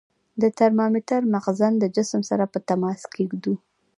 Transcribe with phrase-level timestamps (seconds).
[0.41, 3.55] د ترمامتر مخزن د جسم سره په تماس کې ږدو.